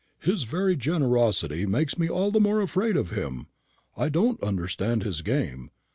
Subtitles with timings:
[0.21, 3.45] His very generosity makes me all the more afraid of him.
[3.95, 5.69] I don't understand his game.